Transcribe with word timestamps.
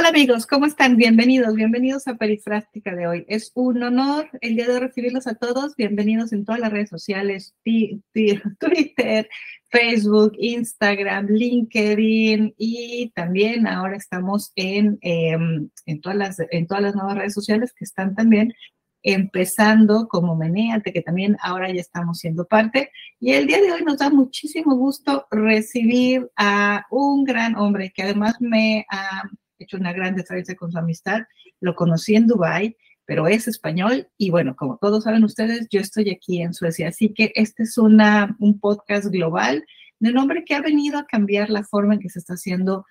Hola 0.00 0.08
amigos, 0.08 0.46
¿cómo 0.46 0.64
están? 0.64 0.96
Bienvenidos, 0.96 1.54
bienvenidos 1.54 2.08
a 2.08 2.14
Perifrástica 2.14 2.94
de 2.96 3.06
hoy. 3.06 3.26
Es 3.28 3.52
un 3.54 3.82
honor 3.82 4.30
el 4.40 4.56
día 4.56 4.66
de 4.66 4.80
recibirlos 4.80 5.26
a 5.26 5.34
todos. 5.34 5.76
Bienvenidos 5.76 6.32
en 6.32 6.46
todas 6.46 6.58
las 6.58 6.72
redes 6.72 6.88
sociales, 6.88 7.54
Twitter, 7.64 9.28
Facebook, 9.68 10.32
Instagram, 10.38 11.26
LinkedIn 11.26 12.54
y 12.56 13.12
también 13.14 13.66
ahora 13.66 13.98
estamos 13.98 14.52
en, 14.56 14.96
em, 15.02 15.68
en, 15.84 16.00
todas 16.00 16.16
las, 16.16 16.38
en 16.50 16.66
todas 16.66 16.82
las 16.82 16.94
nuevas 16.94 17.18
redes 17.18 17.34
sociales 17.34 17.74
que 17.74 17.84
están 17.84 18.14
también 18.14 18.54
empezando 19.02 20.08
como 20.08 20.34
Meneate, 20.34 20.94
que 20.94 21.02
también 21.02 21.36
ahora 21.42 21.70
ya 21.70 21.80
estamos 21.82 22.20
siendo 22.20 22.46
parte. 22.46 22.90
Y 23.18 23.32
el 23.32 23.46
día 23.46 23.60
de 23.60 23.70
hoy 23.70 23.82
nos 23.82 23.98
da 23.98 24.08
muchísimo 24.08 24.76
gusto 24.76 25.26
recibir 25.30 26.26
a 26.36 26.86
un 26.90 27.24
gran 27.24 27.54
hombre 27.54 27.92
que 27.94 28.02
además 28.02 28.36
me 28.40 28.86
ha 28.88 29.24
hecho 29.60 29.76
una 29.76 29.92
gran 29.92 30.16
diferencia 30.16 30.56
con 30.56 30.72
su 30.72 30.78
amistad. 30.78 31.20
Lo 31.60 31.74
conocí 31.74 32.16
en 32.16 32.26
Dubai, 32.26 32.76
pero 33.04 33.28
es 33.28 33.48
español 33.48 34.08
y 34.16 34.30
bueno, 34.30 34.56
como 34.56 34.78
todos 34.78 35.04
saben 35.04 35.24
ustedes, 35.24 35.68
yo 35.70 35.80
estoy 35.80 36.10
aquí 36.10 36.42
en 36.42 36.54
Suecia, 36.54 36.88
así 36.88 37.12
que 37.12 37.32
este 37.34 37.64
es 37.64 37.76
una, 37.78 38.36
un 38.38 38.58
podcast 38.58 39.06
global 39.06 39.64
de 39.98 40.10
un 40.10 40.18
hombre 40.18 40.44
que 40.44 40.54
ha 40.54 40.62
venido 40.62 40.98
a 40.98 41.06
cambiar 41.06 41.50
la 41.50 41.62
forma 41.62 41.94
en 41.94 42.00
que 42.00 42.08
se 42.08 42.20
está 42.20 42.34
haciendo 42.34 42.86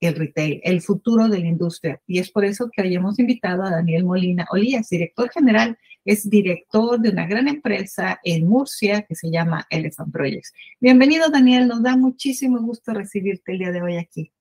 el 0.00 0.14
retail, 0.14 0.60
el 0.64 0.80
futuro 0.80 1.28
de 1.28 1.40
la 1.40 1.46
industria. 1.46 2.00
Y 2.06 2.18
es 2.18 2.30
por 2.30 2.44
eso 2.44 2.70
que 2.72 2.82
hoy 2.82 2.94
hemos 2.94 3.18
invitado 3.18 3.62
a 3.62 3.70
Daniel 3.70 4.04
Molina 4.04 4.46
Olías, 4.50 4.88
director 4.88 5.30
general, 5.30 5.78
es 6.04 6.28
director 6.28 6.98
de 6.98 7.10
una 7.10 7.26
gran 7.26 7.46
empresa 7.46 8.18
en 8.24 8.48
Murcia 8.48 9.02
que 9.02 9.14
se 9.14 9.30
llama 9.30 9.66
Elephant 9.68 10.10
Projects. 10.12 10.52
Bienvenido, 10.80 11.28
Daniel, 11.28 11.68
nos 11.68 11.82
da 11.82 11.96
muchísimo 11.96 12.58
gusto 12.60 12.94
recibirte 12.94 13.52
el 13.52 13.58
día 13.58 13.72
de 13.72 13.82
hoy 13.82 13.96
aquí. 13.98 14.32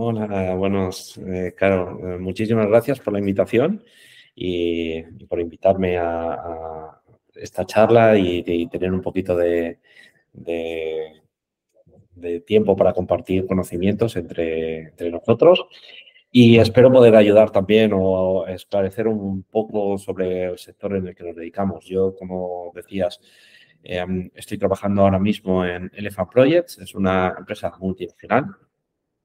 Hola, 0.00 0.54
buenos, 0.54 1.18
eh, 1.18 1.54
Caro. 1.56 2.14
Eh, 2.14 2.18
muchísimas 2.18 2.68
gracias 2.68 3.00
por 3.00 3.12
la 3.12 3.18
invitación 3.18 3.82
y, 4.32 5.02
por 5.26 5.40
invitarme 5.40 5.98
a, 5.98 7.00
esta 7.34 7.66
charla 7.66 8.16
y, 8.16 8.68
tener 8.68 8.92
un 8.92 9.02
poquito 9.02 9.34
de, 9.36 9.80
de, 10.32 11.20
tiempo 12.46 12.76
para 12.76 12.92
compartir 12.92 13.44
conocimientos 13.48 14.14
entre, 14.14 14.92
nosotros. 15.10 15.66
Y 16.30 16.58
espero 16.58 16.92
poder 16.92 17.16
ayudar 17.16 17.50
también 17.50 17.90
o 17.92 18.46
esclarecer 18.46 19.08
un 19.08 19.42
poco 19.42 19.98
sobre 19.98 20.44
el 20.44 20.58
sector 20.58 20.94
en 20.94 21.08
el 21.08 21.16
que 21.16 21.24
nos 21.24 21.34
dedicamos. 21.34 21.84
Yo, 21.86 22.14
como 22.14 22.70
decías, 22.72 23.20
em, 23.82 24.30
estoy 24.36 24.58
trabajando 24.58 25.02
ahora 25.02 25.18
mismo 25.18 25.64
en 25.64 25.90
Elephant 25.92 26.30
Projects, 26.30 26.78
es 26.78 26.94
una 26.94 27.34
empresa 27.36 27.72
multinacional 27.80 28.54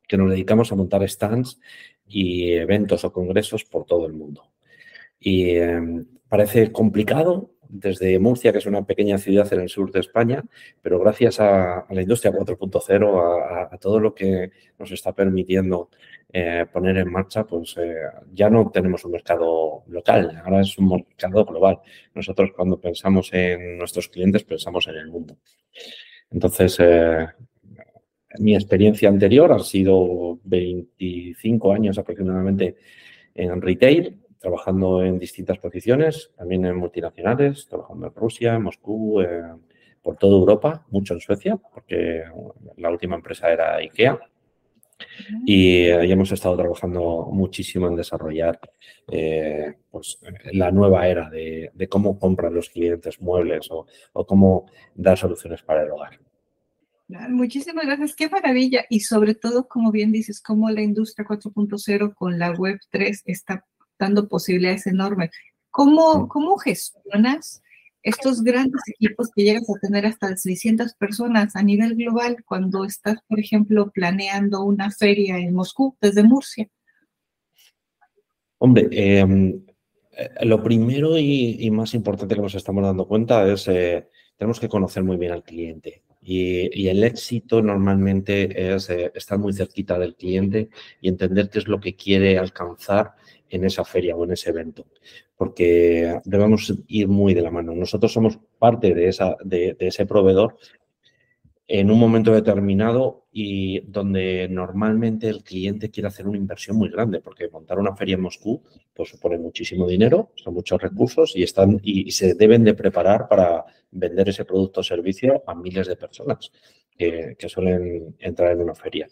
que 0.08 0.18
nos 0.18 0.30
dedicamos 0.30 0.72
a 0.72 0.76
montar 0.76 1.08
stands 1.08 1.60
y 2.08 2.54
eventos 2.54 3.04
o 3.06 3.14
congresos 3.14 3.64
por 3.66 3.86
todo 3.86 4.06
el 4.06 4.14
mundo. 4.14 4.52
Y 5.20 5.52
em, 5.52 6.06
parece 6.28 6.72
complicado 6.72 7.52
desde 7.74 8.20
Murcia, 8.20 8.52
que 8.52 8.60
es 8.60 8.68
una 8.68 8.86
pequeña 8.86 9.18
ciudad 9.18 9.52
en 9.52 9.62
el 9.62 9.70
sur 9.70 9.92
de 9.92 10.00
España, 10.00 10.44
pero 10.82 11.00
gracias 11.00 11.40
a, 11.40 11.86
la 11.90 12.02
industria 12.02 12.32
4.0, 12.32 13.70
a, 13.72 13.78
todo 13.80 14.00
lo 14.00 14.14
que 14.14 14.52
nos 14.78 14.92
está 14.92 15.14
permitiendo 15.14 15.90
eh, 16.32 16.68
poner 16.72 16.98
en 16.98 17.12
marcha, 17.12 17.46
pues 17.46 17.76
eh, 17.78 17.96
ya 18.32 18.50
no 18.50 18.70
tenemos 18.70 19.04
un 19.06 19.14
mercado 19.14 19.84
local, 19.88 20.40
ahora 20.46 20.62
es 20.62 20.78
un 20.78 20.90
mercado 20.90 21.46
global. 21.46 21.80
Nosotros 22.14 22.52
cuando 22.56 22.80
pensamos 22.80 23.34
en 23.34 23.80
nuestros 23.80 24.08
clientes 24.08 24.44
pensamos 24.44 24.88
en 24.88 24.96
el 24.96 25.08
mundo. 25.08 25.38
Entonces, 26.30 26.78
eh, 26.80 27.28
mi 28.40 28.56
experiencia 28.56 29.10
anterior 29.10 29.52
ha 29.52 29.60
sido 29.60 30.40
25 30.44 31.74
años 31.74 31.98
aproximadamente 31.98 32.76
en 33.36 33.62
retail, 33.62 34.20
trabajando 34.40 35.04
en 35.04 35.20
distintas 35.20 35.58
posiciones, 35.60 36.32
también 36.36 36.66
en 36.66 36.76
multinacionales, 36.76 37.68
trabajando 37.68 38.08
en 38.08 38.14
Rusia, 38.14 38.56
en 38.56 38.64
Moscú, 38.64 39.24
por 40.02 40.18
toda 40.18 40.38
Europa, 40.38 40.86
mucho 40.90 41.14
en 41.14 41.22
Suecia, 41.22 41.56
porque 41.56 42.24
la 42.78 42.90
última 42.90 43.16
empresa 43.16 43.52
era 43.52 43.78
IKEA. 43.78 44.20
Y 45.46 45.90
ahí 45.90 46.12
hemos 46.12 46.32
estado 46.32 46.56
trabajando 46.58 47.28
muchísimo 47.32 47.88
en 47.88 47.96
desarrollar 47.96 48.60
eh, 49.12 49.74
pues, 49.90 50.20
la 50.52 50.72
nueva 50.72 51.08
era 51.08 51.30
de, 51.30 51.72
cómo 51.90 52.20
compran 52.20 52.54
los 52.54 52.70
clientes 52.70 53.20
muebles 53.22 53.70
o 53.72 53.86
cómo 54.26 54.66
dar 54.94 55.18
soluciones 55.18 55.62
para 55.62 55.84
el 55.84 55.92
hogar. 55.92 56.20
Muchísimas 57.30 57.86
gracias, 57.86 58.16
qué 58.16 58.30
maravilla. 58.30 58.86
Y 58.90 59.02
sobre 59.02 59.36
todo, 59.36 59.68
como 59.68 59.92
bien 59.92 60.12
dices, 60.12 60.42
cómo 60.42 60.70
la 60.70 60.82
industria 60.82 61.28
4.0 61.28 62.16
con 62.16 62.40
la 62.40 62.52
web 62.52 62.80
3 62.90 63.24
está 63.26 63.66
dando 64.00 64.28
posibilidades 64.28 64.88
enormes. 64.88 65.32
¿Cómo, 65.70 66.28
¿Cómo 66.28 66.58
gestionas 66.58 67.62
estos 68.02 68.44
grandes 68.44 68.82
equipos 68.88 69.30
que 69.34 69.44
llegas 69.44 69.70
a 69.70 69.80
tener 69.80 70.06
hasta 70.06 70.36
600 70.36 70.94
personas 70.96 71.56
a 71.56 71.64
nivel 71.64 71.96
global 71.96 72.38
cuando 72.46 72.84
estás, 72.84 73.18
por 73.28 73.40
ejemplo, 73.40 73.92
planeando 73.92 74.64
una 74.64 74.92
feria 74.92 75.38
en 75.38 75.54
Moscú 75.54 75.96
desde 76.02 76.24
Murcia? 76.24 76.68
Hombre, 78.58 78.88
em, 78.92 79.64
eh, 80.12 80.46
lo 80.46 80.64
primero 80.64 81.18
y, 81.18 81.70
más 81.72 81.94
importante 81.94 82.36
que 82.36 82.42
nos 82.42 82.56
estamos 82.56 82.84
dando 82.84 83.08
cuenta 83.08 83.48
es 83.52 83.68
eh, 83.68 84.08
tenemos 84.38 84.60
que 84.60 84.70
conocer 84.70 85.04
muy 85.04 85.18
bien 85.18 85.32
al 85.32 85.44
cliente. 85.44 86.04
Y, 86.26 86.88
el 86.88 87.04
éxito 87.04 87.62
normalmente 87.62 88.74
es 88.74 88.90
eh, 88.90 89.12
estar 89.14 89.38
muy 89.38 89.54
cerquita 89.54 90.00
del 90.00 90.16
cliente 90.16 90.70
y 91.02 91.10
entender 91.10 91.50
qué 91.50 91.60
es 91.60 91.68
lo 91.68 91.80
que 91.80 91.96
quiere 91.96 92.38
alcanzar 92.38 93.14
en 93.50 93.66
esa 93.66 93.84
feria 93.84 94.16
o 94.16 94.24
en 94.24 94.32
ese 94.32 94.50
evento, 94.50 94.88
porque 95.36 96.20
debemos 96.26 96.74
ir 96.88 97.08
muy 97.08 97.34
de 97.34 97.42
la 97.42 97.52
mano. 97.52 97.76
Nosotros 97.76 98.12
somos 98.12 98.40
parte 98.58 98.94
de, 98.94 99.10
esa, 99.10 99.36
de 99.44 99.76
ese 99.80 100.06
proveedor 100.06 100.58
en 101.68 101.90
un 101.90 102.00
momento 102.00 102.34
determinado 102.34 103.26
y 103.32 103.80
donde 103.82 104.48
normalmente 104.50 105.30
el 105.30 105.44
cliente 105.44 105.90
quiere 105.90 106.08
hacer 106.08 106.28
una 106.28 106.38
inversión 106.38 106.78
muy 106.78 106.90
grande, 106.90 107.20
porque 107.20 107.48
montar 107.50 107.80
una 107.80 107.96
feria 107.96 108.16
en 108.16 108.22
Moscú 108.22 108.62
pues, 108.94 109.10
supone 109.10 109.38
muchísimo 109.38 109.88
dinero, 109.88 110.32
son 110.36 110.54
muchos 110.54 110.82
recursos 110.82 111.36
y, 111.36 111.44
están, 111.44 111.80
y, 111.82 112.12
se 112.12 112.36
deben 112.36 112.64
de 112.64 112.74
preparar 112.74 113.28
para 113.28 113.66
vender 113.92 114.30
ese 114.30 114.46
producto 114.46 114.82
o 114.82 114.84
servicio 114.84 115.44
a 115.48 115.56
miles 115.56 115.88
de 115.88 115.96
personas 115.96 116.52
que, 116.98 117.36
suelen 117.48 118.16
entrar 118.20 118.52
en 118.52 118.62
una 118.62 118.76
feria. 118.76 119.08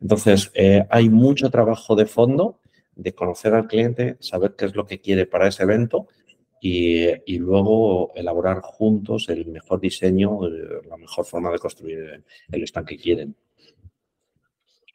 Entonces, 0.00 0.50
eh, 0.54 0.84
hay 0.90 1.08
mucho 1.08 1.50
trabajo 1.50 1.94
de 1.96 2.06
fondo 2.06 2.60
de 2.94 3.14
conocer 3.14 3.54
al 3.54 3.66
cliente, 3.66 4.16
saber 4.20 4.54
qué 4.56 4.66
es 4.66 4.74
lo 4.74 4.86
que 4.86 5.00
quiere 5.00 5.26
para 5.26 5.48
ese 5.48 5.62
evento 5.62 6.08
y, 6.64 7.38
luego 7.38 8.12
elaborar 8.14 8.60
juntos 8.62 9.28
el 9.28 9.46
mejor 9.46 9.80
diseño, 9.80 10.38
la 10.88 10.96
mejor 10.96 11.26
forma 11.26 11.50
de 11.50 11.58
construir 11.58 12.24
el, 12.52 12.62
stand 12.62 12.86
que 12.86 12.96
quieren. 12.96 13.34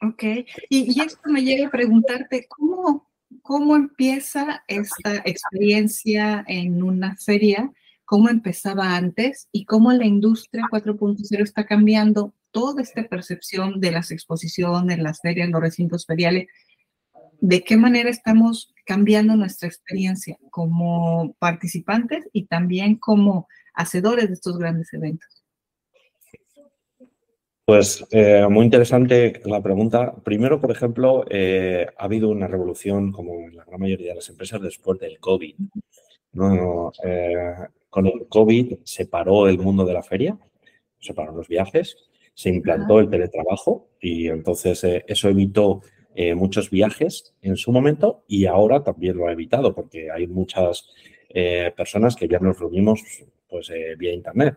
Ok, 0.00 0.22
y, 0.70 0.98
esto 0.98 1.28
me 1.28 1.42
llega 1.42 1.66
a 1.66 1.70
preguntarte, 1.70 2.46
¿cómo, 2.48 3.10
¿cómo 3.42 3.76
empieza 3.76 4.64
esta 4.66 5.16
experiencia 5.26 6.42
en 6.48 6.82
una 6.82 7.16
feria? 7.16 7.70
¿Cómo 8.06 8.30
empezaba 8.30 8.96
antes? 8.96 9.48
¿Y 9.52 9.66
cómo 9.66 9.92
la 9.92 10.06
industria 10.06 10.64
4.0 10.72 11.42
está 11.42 11.66
cambiando 11.66 12.32
toda 12.50 12.80
esta 12.80 13.06
percepción 13.06 13.78
de 13.78 13.90
las 13.90 14.10
exposiciones, 14.10 14.98
las 15.00 15.20
ferias, 15.20 15.50
los 15.50 15.60
recintos 15.60 16.06
feriales? 16.06 16.46
¿De 17.42 17.62
qué 17.62 17.76
manera 17.76 18.08
estamos 18.08 18.74
cambiando 18.88 19.36
nuestra 19.36 19.68
experiencia 19.68 20.38
como 20.48 21.34
participantes 21.38 22.26
y 22.32 22.46
también 22.46 22.96
como 22.96 23.46
hacedores 23.74 24.28
de 24.28 24.32
estos 24.32 24.56
grandes 24.56 24.90
eventos? 24.94 25.44
Pues 27.66 28.02
eh, 28.10 28.46
muy 28.48 28.64
interesante 28.64 29.42
la 29.44 29.62
pregunta. 29.62 30.14
Primero, 30.24 30.58
por 30.58 30.70
ejemplo, 30.70 31.26
eh, 31.28 31.86
ha 31.98 32.04
habido 32.04 32.30
una 32.30 32.46
revolución, 32.46 33.12
como 33.12 33.34
en 33.34 33.56
la 33.56 33.64
gran 33.66 33.78
mayoría 33.78 34.08
de 34.08 34.14
las 34.14 34.30
empresas, 34.30 34.62
después 34.62 34.98
del 34.98 35.18
COVID. 35.20 35.54
Eh, 37.04 37.36
con 37.90 38.06
el 38.06 38.26
COVID 38.26 38.78
se 38.84 39.04
paró 39.04 39.48
el 39.48 39.58
mundo 39.58 39.84
de 39.84 39.92
la 39.92 40.02
feria, 40.02 40.38
se 40.98 41.12
pararon 41.12 41.36
los 41.36 41.48
viajes, 41.48 41.94
se 42.32 42.48
implantó 42.48 43.00
el 43.00 43.10
teletrabajo 43.10 43.90
y 44.00 44.28
entonces 44.28 44.82
eso 45.06 45.28
evitó 45.28 45.82
eh, 46.20 46.34
muchos 46.34 46.68
viajes 46.68 47.32
en 47.42 47.56
su 47.56 47.70
momento 47.70 48.24
y 48.26 48.46
ahora 48.46 48.82
también 48.82 49.16
lo 49.16 49.28
ha 49.28 49.32
evitado 49.32 49.72
porque 49.72 50.10
hay 50.10 50.26
muchas 50.26 50.88
eh, 51.28 51.72
personas 51.76 52.16
que 52.16 52.26
ya 52.26 52.40
nos 52.40 52.58
reunimos 52.58 53.00
pues, 53.48 53.70
eh, 53.70 53.94
vía 53.96 54.12
Internet, 54.12 54.56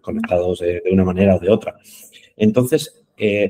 conectados 0.00 0.60
de, 0.60 0.82
una 0.90 1.04
manera 1.04 1.36
o 1.36 1.38
de 1.38 1.50
otra. 1.50 1.76
Entonces, 2.34 3.04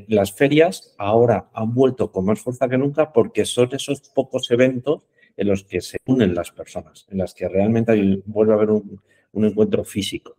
las 0.09 0.33
ferias 0.33 0.93
ahora 0.97 1.47
han 1.53 1.73
vuelto 1.73 2.11
con 2.11 2.25
más 2.25 2.41
fuerza 2.41 2.67
que 2.67 2.77
nunca 2.77 3.13
porque 3.13 3.45
son 3.45 3.69
esos 3.71 4.01
pocos 4.09 4.51
eventos 4.51 5.05
en 5.37 5.47
los 5.47 5.63
que 5.63 5.79
se 5.79 5.99
unen 6.07 6.35
las 6.35 6.51
personas, 6.51 7.07
en 7.09 7.19
las 7.19 7.33
que 7.33 7.47
realmente 7.47 7.93
vuelve 8.25 8.51
a 8.51 8.55
haber 8.57 8.71
un, 8.71 9.01
un 9.31 9.45
encuentro 9.45 9.85
físico. 9.85 10.35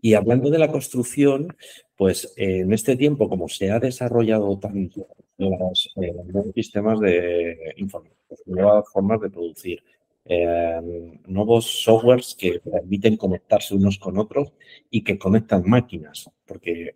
Y 0.00 0.14
hablando 0.14 0.48
de 0.48 0.58
la 0.58 0.72
construcción, 0.72 1.54
pues 1.94 2.32
en 2.38 2.72
este 2.72 2.96
tiempo, 2.96 3.28
como 3.28 3.50
se 3.50 3.70
ha 3.70 3.78
desarrollado 3.78 4.58
tanto 4.58 5.08
los 5.50 6.26
nuevos 6.26 6.54
sistemas 6.54 7.00
de 7.00 7.74
información, 7.76 8.16
nuevas 8.46 8.84
formas 8.92 9.20
de 9.20 9.30
producir, 9.30 9.82
nuevos 11.26 11.82
softwares 11.82 12.34
que 12.38 12.60
permiten 12.60 13.16
conectarse 13.16 13.74
unos 13.74 13.98
con 13.98 14.18
otros 14.18 14.52
y 14.90 15.02
que 15.02 15.18
conectan 15.18 15.64
máquinas, 15.66 16.30
porque 16.46 16.92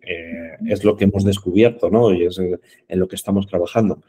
es 0.65 0.83
lo 0.83 0.95
que 0.95 1.05
hemos 1.05 1.23
descubierto, 1.23 1.89
¿no? 1.89 2.13
Y 2.13 2.25
es 2.25 2.39
en 2.39 2.99
lo 2.99 3.07
que 3.07 3.15
estamos 3.15 3.47
trabajando. 3.47 4.01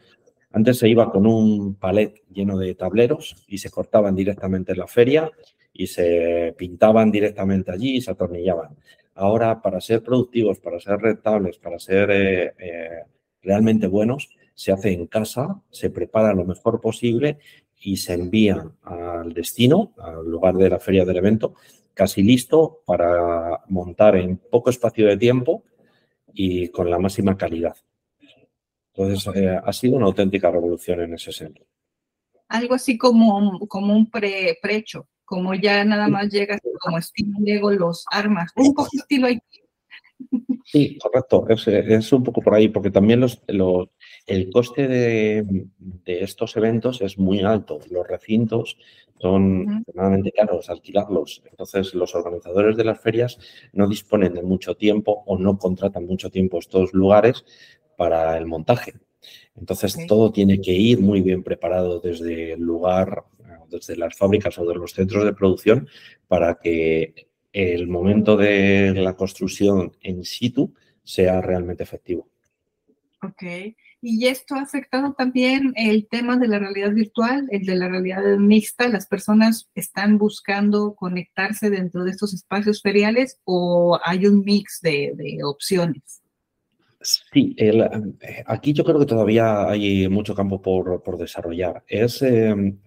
Antes 0.52 0.78
se 0.78 0.88
iba 0.88 1.10
con 1.10 1.26
un 1.26 1.74
palet 1.74 2.22
lleno 2.32 2.56
de 2.58 2.74
tableros 2.74 3.44
y 3.48 3.58
se 3.58 3.70
cortaban 3.70 4.14
directamente 4.14 4.72
en 4.72 4.78
la 4.78 4.86
feria 4.86 5.30
y 5.72 5.86
se 5.86 6.54
pintaban 6.56 7.10
directamente 7.10 7.70
allí 7.70 7.96
y 7.96 8.00
se 8.00 8.10
atornillaban. 8.10 8.76
Ahora, 9.14 9.60
para 9.60 9.80
ser 9.80 10.02
productivos, 10.02 10.58
para 10.58 10.80
ser 10.80 10.98
rentables, 10.98 11.58
para 11.58 11.78
ser 11.78 12.10
eh, 12.10 12.54
eh, 12.58 13.02
realmente 13.48 13.86
buenos, 13.86 14.28
se 14.54 14.72
hace 14.72 14.92
en 14.92 15.06
casa, 15.06 15.62
se 15.70 15.88
prepara 15.88 16.34
lo 16.34 16.44
mejor 16.44 16.80
posible 16.80 17.38
y 17.80 17.96
se 17.96 18.12
envía 18.12 18.70
al 18.82 19.32
destino, 19.32 19.94
al 19.96 20.28
lugar 20.28 20.54
de 20.56 20.68
la 20.68 20.78
feria 20.78 21.06
del 21.06 21.16
evento, 21.16 21.54
casi 21.94 22.22
listo 22.22 22.82
para 22.84 23.62
montar 23.68 24.16
en 24.16 24.36
poco 24.36 24.68
espacio 24.68 25.06
de 25.06 25.16
tiempo 25.16 25.64
y 26.34 26.68
con 26.68 26.90
la 26.90 26.98
máxima 26.98 27.36
calidad. 27.36 27.74
Entonces, 28.92 29.34
eh, 29.34 29.58
ha 29.64 29.72
sido 29.72 29.96
una 29.96 30.06
auténtica 30.06 30.50
revolución 30.50 31.00
en 31.00 31.14
ese 31.14 31.32
sentido. 31.32 31.66
Algo 32.48 32.74
así 32.74 32.98
como, 32.98 33.60
como 33.66 33.94
un 33.94 34.10
pre, 34.10 34.58
precho, 34.60 35.08
como 35.24 35.54
ya 35.54 35.84
nada 35.84 36.08
más 36.08 36.28
llega 36.28 36.58
como 36.80 36.98
estilo 36.98 37.38
Lego 37.40 37.70
los 37.70 38.04
armas, 38.10 38.50
un 38.56 38.74
poco 38.74 38.88
estilo 38.92 39.28
ahí. 39.28 39.40
Sí, 40.70 40.98
correcto, 40.98 41.46
es, 41.48 42.12
un 42.12 42.22
poco 42.22 42.42
por 42.42 42.54
ahí, 42.54 42.68
porque 42.68 42.90
también 42.90 43.20
los, 43.20 43.40
el 44.26 44.50
coste 44.50 44.86
de, 44.86 45.66
estos 46.04 46.56
eventos 46.58 47.00
es 47.00 47.16
muy 47.18 47.40
alto. 47.40 47.78
Los 47.90 48.06
recintos 48.06 48.76
son 49.18 49.62
extremadamente 49.78 50.30
caros 50.30 50.68
alquilarlos. 50.68 51.42
Entonces, 51.50 51.94
los 51.94 52.14
organizadores 52.14 52.76
de 52.76 52.84
las 52.84 53.00
ferias 53.00 53.38
no 53.72 53.88
disponen 53.88 54.34
de 54.34 54.42
mucho 54.42 54.76
tiempo 54.76 55.22
o 55.24 55.38
no 55.38 55.56
contratan 55.58 56.04
mucho 56.04 56.28
tiempo 56.30 56.58
estos 56.58 56.92
lugares 56.92 57.46
para 57.96 58.36
el 58.36 58.44
montaje. 58.44 58.92
Entonces, 59.56 59.96
todo 60.06 60.32
tiene 60.32 60.60
que 60.60 60.72
ir 60.72 61.00
muy 61.00 61.22
bien 61.22 61.42
preparado 61.42 61.98
desde 62.00 62.52
el 62.52 62.60
lugar, 62.60 63.24
desde 63.70 63.96
las 63.96 64.14
fábricas 64.16 64.58
o 64.58 64.66
de 64.66 64.74
los 64.74 64.92
centros 64.92 65.24
de 65.24 65.32
producción 65.32 65.88
para 66.26 66.56
que 66.56 67.27
el 67.58 67.88
momento 67.88 68.36
de 68.36 68.92
la 68.94 69.14
construcción 69.14 69.92
en 70.00 70.24
situ 70.24 70.74
sea 71.02 71.40
realmente 71.40 71.82
efectivo. 71.82 72.28
Ok. 73.22 73.42
Y 74.00 74.28
esto 74.28 74.54
ha 74.54 74.62
afectado 74.62 75.12
también 75.14 75.72
el 75.74 76.06
tema 76.06 76.36
de 76.36 76.46
la 76.46 76.60
realidad 76.60 76.92
virtual, 76.92 77.48
el 77.50 77.66
de 77.66 77.74
la 77.74 77.88
realidad 77.88 78.22
mixta. 78.38 78.88
¿Las 78.88 79.06
personas 79.06 79.68
están 79.74 80.18
buscando 80.18 80.94
conectarse 80.94 81.68
dentro 81.68 82.04
de 82.04 82.12
estos 82.12 82.32
espacios 82.32 82.80
feriales 82.80 83.40
o 83.44 83.98
hay 84.04 84.26
un 84.26 84.44
mix 84.44 84.80
de, 84.80 85.14
de 85.16 85.38
opciones? 85.42 86.22
Sí, 87.00 87.56
aquí 88.46 88.72
yo 88.72 88.84
creo 88.84 88.98
que 88.98 89.06
todavía 89.06 89.68
hay 89.68 90.08
mucho 90.08 90.34
campo 90.34 90.60
por, 90.60 91.18
desarrollar. 91.18 91.84
Es, 91.86 92.22
em, 92.22 92.78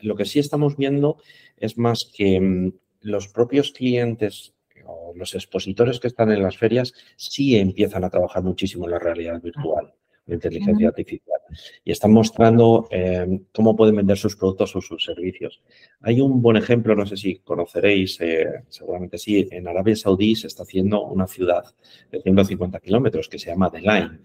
lo 0.00 0.16
que 0.16 0.24
sí 0.24 0.40
estamos 0.40 0.76
viendo 0.76 1.18
es 1.56 1.78
más 1.78 2.10
que 2.12 2.40
mm, 2.40 2.72
los 3.04 3.28
propios 3.28 3.70
clientes 3.70 4.54
o 4.86 5.12
los 5.14 5.34
expositores 5.34 6.00
que 6.00 6.08
están 6.08 6.32
en 6.32 6.42
las 6.42 6.56
ferias 6.56 6.92
sí 7.16 7.56
empiezan 7.56 8.04
a 8.04 8.10
trabajar 8.10 8.42
muchísimo 8.42 8.86
en 8.86 8.92
la 8.92 8.98
realidad 8.98 9.40
virtual 9.40 9.92
de 10.26 10.34
inteligencia 10.34 10.88
artificial 10.88 11.40
y 11.84 11.92
están 11.92 12.12
mostrando 12.12 12.88
eh, 12.90 13.40
cómo 13.52 13.76
pueden 13.76 13.96
vender 13.96 14.16
sus 14.16 14.36
productos 14.36 14.74
o 14.74 14.80
sus 14.80 15.04
servicios. 15.04 15.62
Hay 16.00 16.20
un 16.20 16.40
buen 16.40 16.56
ejemplo, 16.56 16.96
no 16.96 17.04
sé 17.04 17.18
si 17.18 17.36
conoceréis, 17.40 18.18
eh, 18.22 18.64
seguramente 18.68 19.18
sí, 19.18 19.46
en 19.50 19.68
Arabia 19.68 19.94
Saudí 19.94 20.34
se 20.34 20.46
está 20.46 20.62
haciendo 20.62 21.02
una 21.02 21.26
ciudad 21.26 21.64
de 22.10 22.22
150 22.22 22.80
kilómetros 22.80 23.28
que 23.28 23.38
se 23.38 23.50
llama 23.50 23.70
The 23.70 23.80
Line. 23.80 24.20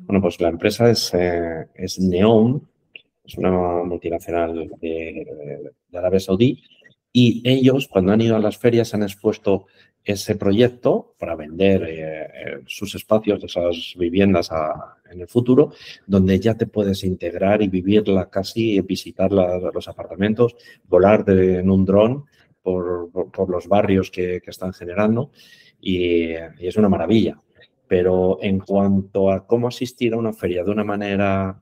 Bueno, 0.00 0.20
pues 0.20 0.38
la 0.38 0.48
empresa 0.48 0.90
es, 0.90 1.14
eh, 1.14 1.66
es 1.74 1.98
Neon, 1.98 2.68
es 3.24 3.38
una 3.38 3.82
multinacional 3.84 4.70
de, 4.80 5.72
de 5.88 5.98
Arabia 5.98 6.20
Saudí 6.20 6.62
y 7.12 7.42
ellos, 7.44 7.88
cuando 7.88 8.12
han 8.12 8.20
ido 8.20 8.36
a 8.36 8.40
las 8.40 8.58
ferias, 8.58 8.94
han 8.94 9.02
expuesto 9.02 9.66
ese 10.04 10.36
proyecto 10.36 11.14
para 11.18 11.34
vender 11.34 11.82
eh, 11.82 12.22
eh, 12.22 12.60
sus 12.66 12.94
espacios, 12.94 13.42
esas 13.44 13.94
viviendas 13.98 14.50
en 15.10 15.20
el 15.20 15.28
futuro, 15.28 15.72
donde 16.06 16.38
ya 16.40 16.56
te 16.56 16.66
puedes 16.66 17.04
integrar 17.04 17.62
y 17.62 17.68
vivirla 17.68 18.30
casi, 18.30 18.80
visitar 18.80 19.30
los 19.32 19.88
apartamentos, 19.88 20.56
volar 20.84 21.24
en 21.28 21.70
un 21.70 21.84
dron 21.84 22.24
por, 22.62 23.10
los 23.50 23.68
barrios 23.68 24.10
que, 24.10 24.40
están 24.46 24.72
generando 24.72 25.30
y, 25.80 26.32
es 26.58 26.76
una 26.76 26.88
maravilla. 26.88 27.38
Pero 27.86 28.38
en 28.40 28.60
cuanto 28.60 29.30
a 29.30 29.46
cómo 29.46 29.68
asistir 29.68 30.14
a 30.14 30.16
una 30.16 30.32
feria 30.32 30.62
de 30.62 30.70
una 30.70 30.84
manera 30.84 31.60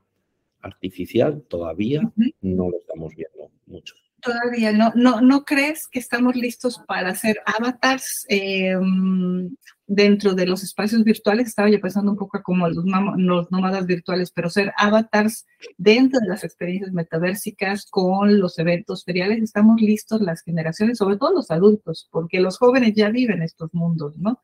artificial, 0.61 1.43
todavía 1.49 2.03
no 2.43 2.69
lo 2.69 2.77
estamos 2.79 3.15
viendo 3.17 3.51
mucho. 3.67 3.95
Todavía 4.21 4.73
no, 4.73 4.93
no, 4.97 5.21
¿no 5.21 5.45
crees 5.45 5.87
que 5.87 6.01
estamos 6.01 6.35
listos 6.35 6.81
para 6.89 7.11
hacer 7.11 7.41
avatars 7.47 8.25
em, 8.29 9.55
dentro 9.87 10.35
de 10.35 10.47
los 10.47 10.65
espacios 10.65 11.05
virtuales? 11.05 11.47
Estaba 11.47 11.71
yo 11.71 11.81
pensando 11.81 12.11
un 12.11 12.19
poco 12.19 12.43
como 12.43 12.69
los, 12.69 12.85
los 13.17 13.51
nómadas 13.53 13.87
virtuales, 13.87 14.33
pero 14.33 14.51
ser 14.51 14.73
avatars 14.77 15.47
dentro 15.77 16.19
de 16.21 16.27
las 16.27 16.43
experiencias 16.43 16.93
metaversicas 16.93 17.87
con 17.91 18.41
los 18.41 18.59
eventos 18.59 19.05
feriales. 19.05 19.41
Estamos 19.41 19.81
listos 19.81 20.21
las 20.21 20.43
generaciones, 20.43 20.99
sobre 20.99 21.17
todo 21.17 21.33
los 21.33 21.51
adultos, 21.53 22.09
porque 22.11 22.41
los 22.41 22.59
jóvenes 22.59 22.95
ya 22.95 23.11
viven 23.11 23.43
estos 23.43 23.73
mundos, 23.73 24.17
¿no? 24.19 24.41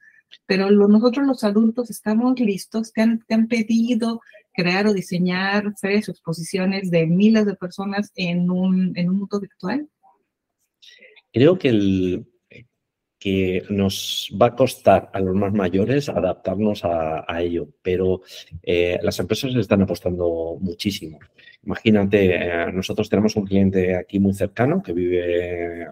Pero 0.46 0.70
nosotros 0.70 1.26
los 1.26 1.42
adultos 1.42 1.90
estamos 1.90 2.38
listos, 2.38 2.92
te 2.92 3.02
han 3.02 3.48
pedido 3.48 4.20
crear 4.54 4.86
o 4.86 4.94
diseñar 4.94 5.74
ferias 5.80 6.08
o 6.08 6.12
exposiciones 6.12 6.90
de 6.90 7.06
miles 7.06 7.44
de 7.46 7.56
personas 7.56 8.12
en 8.14 8.50
un, 8.50 8.92
en 8.96 9.10
un 9.10 9.18
mundo 9.18 9.40
virtual? 9.40 9.88
Creo 11.32 11.58
que, 11.58 11.68
el, 11.68 12.26
que 13.18 13.64
nos 13.70 14.30
va 14.40 14.48
a 14.48 14.54
costar 14.54 15.10
a 15.12 15.18
los 15.18 15.34
más 15.34 15.52
mayores 15.52 16.10
adaptarnos 16.10 16.84
a, 16.84 17.24
ello, 17.40 17.68
pero 17.80 18.20
eh, 18.62 18.98
las 19.02 19.18
empresas 19.18 19.54
están 19.54 19.80
apostando 19.80 20.58
muchísimo. 20.60 21.18
Imagínate, 21.64 22.36
eh, 22.36 22.72
nosotros 22.72 23.08
tenemos 23.08 23.34
un 23.36 23.46
cliente 23.46 23.96
aquí 23.96 24.18
muy 24.18 24.34
cercano 24.34 24.82
que 24.82 24.92
vive, 24.92 25.86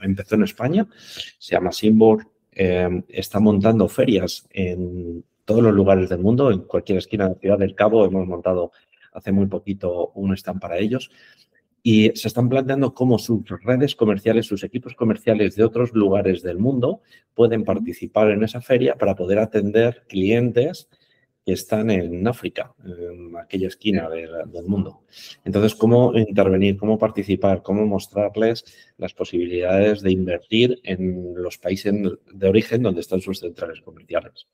empezó 0.00 0.36
en 0.36 0.44
España, 0.44 0.86
se 1.38 1.56
llama 1.56 1.72
Simbor, 1.72 2.26
eh, 2.52 3.02
está 3.08 3.40
montando 3.40 3.88
ferias 3.88 4.46
en 4.50 5.24
todos 5.44 5.62
los 5.62 5.74
lugares 5.74 6.08
del 6.08 6.20
mundo, 6.20 6.50
en 6.50 6.60
cualquier 6.60 6.98
esquina 6.98 7.28
de 7.28 7.36
Ciudad 7.36 7.58
del 7.58 7.74
Cabo. 7.74 8.04
Hemos 8.04 8.26
montado 8.26 8.72
hace 9.12 9.32
muy 9.32 9.46
poquito 9.46 10.10
un 10.14 10.34
stand 10.34 10.60
para 10.60 10.78
ellos. 10.78 11.10
Y 11.82 12.12
se 12.14 12.28
están 12.28 12.48
planteando 12.48 12.94
cómo 12.94 13.18
sus 13.18 13.42
redes 13.62 13.94
comerciales, 13.94 14.46
sus 14.46 14.64
equipos 14.64 14.94
comerciales 14.94 15.54
de 15.54 15.64
otros 15.64 15.92
lugares 15.92 16.42
del 16.42 16.58
mundo 16.58 17.02
pueden 17.34 17.62
participar 17.62 18.30
en 18.30 18.42
esa 18.42 18.62
feria 18.62 18.96
para 18.96 19.14
poder 19.14 19.38
atender 19.38 20.04
clientes 20.08 20.88
que 21.44 21.52
están 21.52 21.90
en 21.90 22.26
África, 22.26 22.74
en 22.86 23.36
aquella 23.36 23.68
esquina 23.68 24.08
del 24.08 24.64
mundo. 24.66 25.02
Entonces, 25.44 25.74
¿cómo 25.74 26.16
intervenir, 26.16 26.78
cómo 26.78 26.98
participar, 26.98 27.62
cómo 27.62 27.84
mostrarles 27.84 28.64
las 28.96 29.12
posibilidades 29.12 30.00
de 30.00 30.10
invertir 30.10 30.80
en 30.84 31.34
los 31.34 31.58
países 31.58 31.94
de 32.32 32.48
origen 32.48 32.82
donde 32.82 33.02
están 33.02 33.20
sus 33.20 33.40
centrales 33.40 33.82
comerciales? 33.82 34.46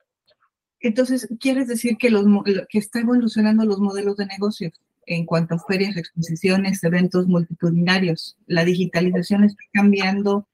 Entonces, 0.81 1.29
¿quieres 1.39 1.69
decir 1.69 1.97
que, 1.99 2.11
los, 2.11 2.25
que 2.69 2.79
está 2.79 3.01
evolucionando 3.01 3.65
los 3.65 3.81
modelos 3.81 4.17
de 4.17 4.27
negocios 4.27 4.73
en 5.07 5.27
cuanto 5.27 5.55
a 5.55 5.59
ferias, 5.59 5.97
exposiciones, 5.97 6.83
eventos 6.83 7.27
multitudinarios? 7.27 8.39
¿La 8.47 8.65
digitalización 8.65 9.45
está 9.45 9.63
cambiando 9.73 10.47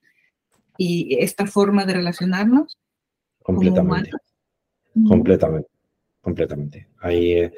y 0.76 1.16
esta 1.21 1.47
forma 1.47 1.85
de 1.85 1.95
relacionarnos? 1.95 2.78
Completamente. 3.42 4.11
Completamente. 5.06 5.68
Completamente. 6.21 6.88
Hay, 6.99 7.33
eh, 7.33 7.52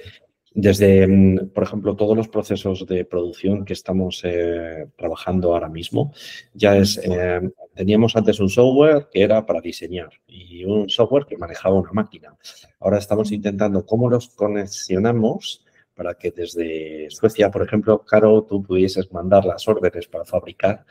desde, 0.60 1.06
mm, 1.06 1.50
por 1.50 1.62
ejemplo, 1.62 1.94
todos 1.94 2.16
los 2.16 2.26
procesos 2.26 2.84
de 2.84 3.04
producción 3.04 3.64
que 3.64 3.74
estamos 3.74 4.22
eh, 4.24 4.88
trabajando 4.96 5.52
ahora 5.52 5.68
mismo, 5.68 6.12
ya 6.52 6.76
es, 6.76 6.98
eh, 6.98 7.40
teníamos 7.74 8.16
antes 8.16 8.40
un 8.40 8.48
software 8.48 9.06
que 9.12 9.22
era 9.22 9.46
para 9.46 9.60
diseñar 9.60 10.10
y 10.26 10.64
un 10.64 10.88
software 10.88 11.26
que 11.26 11.36
manejaba 11.36 11.76
una 11.76 11.92
máquina. 11.92 12.36
Ahora 12.80 12.98
estamos 12.98 13.30
intentando 13.30 13.86
cómo 13.86 14.10
los 14.10 14.30
conexionamos 14.30 15.64
para 15.94 16.14
que 16.14 16.32
desde 16.32 17.06
Suecia, 17.10 17.52
por 17.52 17.62
ejemplo, 17.62 18.04
Caro, 18.04 18.42
tú 18.42 18.60
pudieses 18.60 19.12
mandar 19.12 19.44
las 19.44 19.68
órdenes 19.68 20.08
para 20.08 20.24
fabricar 20.24 20.84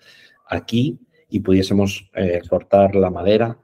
aquí 0.45 0.97
y 1.27 1.41
pudiésemos 1.41 2.09
eh, 2.15 2.41
cortar 2.49 2.95
la 2.95 3.09
madera 3.09 3.57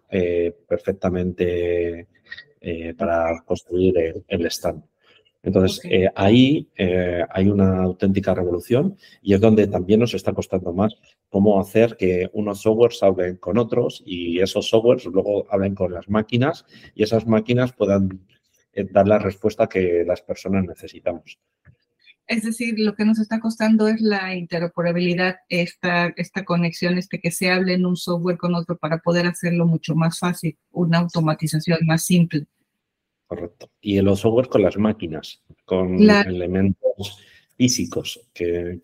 perfectamente 0.67 2.09
para 2.97 3.41
construir 3.45 4.23
el 4.27 4.45
stand. 4.47 4.83
Entonces, 5.43 5.81
eh, 5.83 6.09
ahí 6.15 6.69
eh, 6.77 7.21
hay 7.29 7.49
una 7.49 7.83
auténtica 7.83 8.33
revolución 8.33 8.97
y 9.21 9.33
es 9.33 9.41
donde 9.41 9.67
también 9.67 9.99
nos 9.99 10.13
está 10.13 10.31
costando 10.31 10.71
más 10.71 10.95
cómo 11.27 11.59
hacer 11.59 11.97
que 11.97 12.29
unos 12.31 12.61
softwares 12.61 13.03
hablen 13.03 13.35
con 13.35 13.57
otros 13.57 14.01
y 14.05 14.39
esos 14.39 14.69
softwares 14.69 15.05
luego 15.05 15.45
hablen 15.51 15.75
con 15.75 15.93
las 15.93 16.09
máquinas 16.09 16.65
y 16.95 17.03
esas 17.03 17.27
máquinas 17.27 17.73
puedan 17.73 18.25
eh, 18.71 18.87
dar 18.89 19.05
la 19.05 19.19
respuesta 19.19 19.67
que 19.67 20.05
las 20.07 20.21
personas 20.21 20.63
necesitamos. 20.63 21.37
Es 22.25 22.43
decir, 22.43 22.75
lo 22.77 22.95
que 22.95 23.03
nos 23.03 23.19
está 23.19 23.41
costando 23.41 23.89
es 23.89 23.99
la 23.99 24.33
interoperabilidad, 24.33 25.35
esta, 25.49 26.13
esta 26.15 26.45
conexión, 26.45 26.97
este 26.97 27.19
que 27.19 27.31
se 27.31 27.51
hable 27.51 27.73
en 27.73 27.85
un 27.85 27.97
software 27.97 28.37
con 28.37 28.55
otro 28.55 28.77
para 28.77 28.99
poder 28.99 29.27
hacerlo 29.27 29.65
mucho 29.65 29.93
más 29.93 30.19
fácil, 30.19 30.57
una 30.71 30.99
automatización 30.99 31.79
más 31.85 32.05
simple. 32.05 32.45
Correcto. 33.27 33.69
Y 33.81 34.01
los 34.01 34.19
software 34.19 34.47
con 34.47 34.61
las 34.61 34.77
máquinas, 34.77 35.41
con 35.65 35.99
elementos 36.01 37.17
físicos 37.57 38.19
que, 38.33 38.79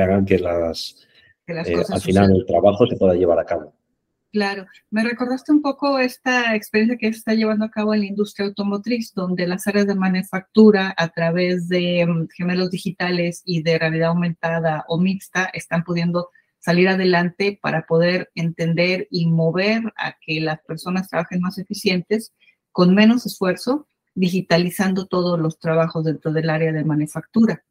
hagan 0.00 0.24
que 0.24 0.38
las, 0.38 1.06
eh, 1.46 1.82
al 1.88 2.00
final 2.00 2.32
el 2.32 2.46
trabajo 2.46 2.86
se 2.86 2.96
pueda 2.96 3.14
llevar 3.14 3.38
a 3.38 3.44
cabo. 3.44 3.74
Claro, 4.34 4.66
me 4.90 5.04
recordaste 5.04 5.52
un 5.52 5.62
poco 5.62 6.00
esta 6.00 6.56
experiencia 6.56 6.98
que 6.98 7.12
se 7.12 7.18
está 7.18 7.34
llevando 7.34 7.66
a 7.66 7.70
cabo 7.70 7.94
en 7.94 8.00
la 8.00 8.06
industria 8.06 8.46
automotriz, 8.46 9.14
donde 9.14 9.46
las 9.46 9.68
áreas 9.68 9.86
de 9.86 9.94
manufactura 9.94 10.92
a 10.96 11.08
través 11.10 11.68
de 11.68 12.04
mm, 12.04 12.26
gemelos 12.36 12.70
digitales 12.70 13.42
y 13.44 13.62
de 13.62 13.78
realidad 13.78 14.08
aumentada 14.08 14.84
o 14.88 14.98
mixta 14.98 15.44
están 15.52 15.84
pudiendo 15.84 16.30
salir 16.58 16.88
adelante 16.88 17.60
para 17.62 17.86
poder 17.86 18.30
entender 18.34 19.06
y 19.08 19.26
mover 19.26 19.92
a 19.96 20.16
que 20.20 20.40
las 20.40 20.60
personas 20.62 21.08
trabajen 21.08 21.40
más 21.40 21.58
eficientes 21.58 22.34
con 22.74 22.92
menos 22.92 23.24
esfuerzo, 23.24 23.86
digitalizando 24.16 25.06
todos 25.06 25.38
los 25.38 25.60
trabajos 25.60 26.04
dentro 26.04 26.32
del 26.32 26.50
área 26.50 26.72
de 26.72 26.84
manufactura. 26.84 27.62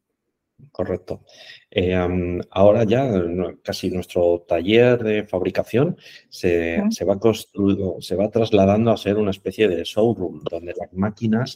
Correcto. 0.72 1.20
Eh, 1.70 1.94
ahora 2.50 2.84
ya 2.84 3.06
casi 3.62 3.90
nuestro 3.90 4.46
taller 4.48 5.02
de 5.02 5.24
fabricación 5.24 5.98
se, 6.30 6.80
va 6.80 7.18
se 8.00 8.16
va 8.16 8.30
trasladando 8.30 8.92
a 8.92 8.96
ser 8.96 9.16
una 9.18 9.32
especie 9.32 9.68
de 9.68 9.84
showroom, 9.84 10.40
donde 10.50 10.72
las 10.74 10.90
máquinas 10.94 11.54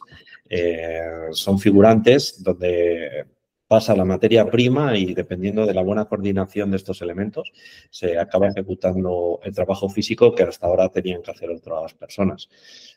eh, 0.51 1.01
son 1.31 1.59
figurantes, 1.59 2.43
donde 2.43 3.25
pasa 3.69 3.95
la 3.95 4.07
materia 4.07 4.51
prima 4.51 4.97
y 4.97 5.15
dependiendo 5.15 5.67
de 5.67 5.75
la 5.75 5.83
buena 5.83 6.07
coordinación 6.07 6.71
de 6.71 6.79
estos 6.79 7.03
elementos, 7.03 7.53
se 7.91 8.19
acaba 8.19 8.49
ejecutando 8.49 9.41
el 9.45 9.55
trabajo 9.55 9.89
físico 9.91 10.35
que 10.35 10.45
hasta 10.45 10.67
ahora 10.67 10.89
tenían 10.89 11.23
que 11.23 11.31
hacer 11.31 11.51
otras 11.51 11.93
personas. 11.95 12.49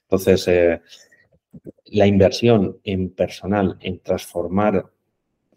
Entonces, 0.03 0.47
eh, 0.47 0.81
la 1.85 2.07
inversión 2.07 2.79
en 2.83 3.09
personal, 3.09 3.77
en 3.81 3.99
transformar 3.99 4.85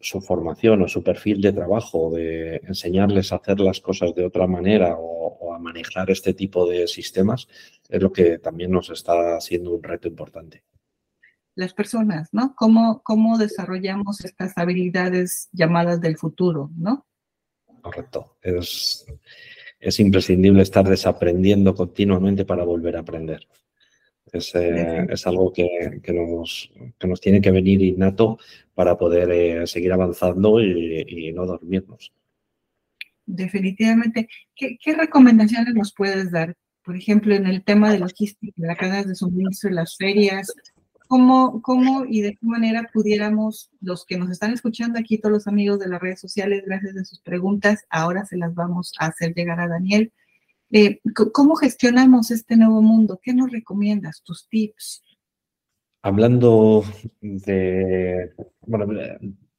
su 0.01 0.21
formación 0.21 0.83
o 0.83 0.89
su 0.89 1.03
perfil 1.03 1.41
de 1.41 1.53
trabajo, 1.53 2.11
de 2.11 2.57
enseñarles 2.67 3.33
a 3.33 3.37
hacer 3.37 3.61
las 3.61 3.81
cosas 3.81 4.15
de 4.15 4.27
otra 4.27 4.47
manera 4.47 4.97
o, 4.99 5.55
a 5.55 5.59
manejar 5.59 6.11
este 6.11 6.35
tipo 6.35 6.69
de 6.69 6.89
sistemas, 6.89 7.47
es 7.89 8.03
lo 8.03 8.13
que 8.13 8.39
también 8.39 8.73
nos 8.73 8.91
está 8.91 9.41
siendo 9.41 9.73
un 9.73 9.83
reto 9.83 10.09
importante. 10.09 10.65
Las 11.57 11.73
personas, 11.73 12.29
¿no? 12.33 12.55
¿Cómo, 12.57 13.03
cómo 13.03 13.39
desarrollamos 13.39 14.25
estas 14.25 14.57
habilidades 14.59 15.49
llamadas 15.53 16.01
del 16.01 16.17
futuro, 16.17 16.71
¿no? 16.77 17.07
Correcto. 17.81 18.37
Es, 18.43 19.07
es 19.79 20.01
imprescindible 20.01 20.63
estar 20.63 20.89
desaprendiendo 20.89 21.75
continuamente 21.75 22.45
para 22.45 22.65
volver 22.65 22.97
a 22.97 23.01
aprender. 23.01 23.47
Eh, 24.35 25.07
es, 25.11 25.27
algo 25.27 25.53
que, 25.53 26.01
nos, 26.13 26.73
nos, 27.05 27.21
tiene 27.21 27.41
que 27.41 27.53
venir 27.53 27.81
innato 27.83 28.39
para 28.75 28.99
poder 28.99 29.31
eh, 29.31 29.67
seguir 29.67 29.93
avanzando 29.93 30.61
y, 30.61 31.33
no 31.33 31.47
dormirnos. 31.47 32.13
Definitivamente. 33.27 34.29
¿Qué, 34.57 34.79
recomendaciones 34.97 35.75
nos 35.75 35.95
puedes 35.95 36.33
dar? 36.33 36.55
Por 36.83 36.97
ejemplo, 36.97 37.35
en 37.35 37.47
el 37.47 37.63
tema 37.63 37.93
de 37.93 38.01
logística, 38.01 38.53
de 38.57 38.67
las 38.67 38.77
cadenas 38.77 39.07
de 39.07 39.15
suministro, 39.15 39.71
las 39.71 39.97
ferias, 39.97 40.53
¿cómo, 41.15 41.63
¿cómo 41.63 42.05
y 42.05 42.23
de 42.23 42.33
qué 42.33 42.47
manera 42.47 42.91
pudiéramos, 42.93 43.71
los 43.81 44.05
que 44.05 44.19
nos 44.19 44.31
están 44.31 44.53
escuchando 44.53 44.99
aquí, 44.99 45.19
todos 45.19 45.33
los 45.33 45.47
amigos 45.47 45.79
de 45.79 45.89
las 45.89 46.01
redes 46.01 46.21
sociales, 46.21 46.65
gracias 46.67 46.97
a 46.97 47.05
sus 47.05 47.21
preguntas, 47.21 47.85
ahora 47.89 48.25
se 48.25 48.37
las 48.37 48.53
vamos 48.53 48.93
a 48.99 49.07
hacer 49.07 49.33
llegar 49.33 49.61
a 49.61 49.69
Daniel 49.69 50.13
eh, 50.73 51.01
¿Cómo 51.33 51.55
gestionamos 51.55 52.33
este 52.33 52.57
nuevo 52.57 52.83
mundo? 52.83 53.21
¿Qué 53.23 53.33
nos 53.33 53.53
recomiendas? 53.53 54.25
Tus 54.25 54.49
tips. 54.49 55.05
Hablando 56.03 56.83
de, 57.21 58.33
bueno, 58.63 58.93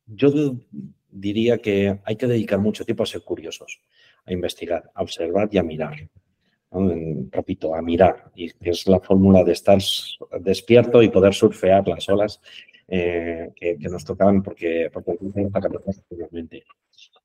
yo 0.07 0.57
diría 1.09 1.59
que 1.59 2.01
hay 2.03 2.17
que 2.17 2.27
dedicar 2.27 2.59
mucho 2.59 2.83
tiempo 2.83 3.03
a 3.03 3.05
ser 3.05 3.21
curiosos, 3.21 3.79
a 4.25 4.33
investigar, 4.33 4.91
a 4.93 5.03
observar 5.03 5.47
y 5.53 5.57
a 5.57 5.63
mirar. 5.63 6.09
Repito, 7.31 7.73
a 7.73 7.81
mirar, 7.81 8.33
y 8.35 8.51
es 8.59 8.85
la 8.85 8.99
fórmula 8.99 9.45
de 9.45 9.53
estar 9.53 9.79
despierto 10.45 11.01
y 11.01 11.09
poder 11.09 11.33
surfear 11.33 11.85
las 11.87 12.07
olas 12.07 12.39
eh, 12.87 13.51
que, 13.55 13.77
nos 13.89 14.05
tocaban 14.05 14.43
porque, 14.43 14.89
porque 14.93 15.17